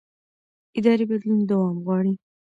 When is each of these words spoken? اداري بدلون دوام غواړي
اداري 0.77 1.05
بدلون 1.11 1.39
دوام 1.49 1.75
غواړي 1.85 2.13